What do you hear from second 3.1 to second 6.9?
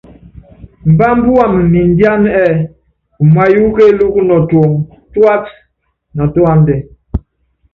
umayuúkɔ́ kélúku nɔtuɔŋɔ tuátanatúádɛ.